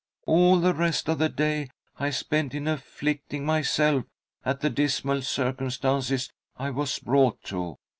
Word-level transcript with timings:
All 0.25 0.59
the 0.59 0.73
rest 0.73 1.07
of 1.09 1.19
the 1.19 1.29
day 1.29 1.69
I 1.99 2.09
spent 2.09 2.55
in 2.55 2.67
afflicting 2.67 3.45
myself 3.45 4.05
at 4.43 4.61
the 4.61 4.69
dismal 4.71 5.21
circumstances 5.21 6.31
I 6.57 6.71
was 6.71 6.97
brought 6.97 7.43
to, 7.43 7.73
viz. 7.75 7.77